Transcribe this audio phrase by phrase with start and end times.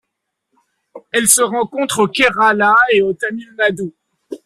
[1.11, 3.93] Elle se rencontre au Kerala et au Tamil Nadu.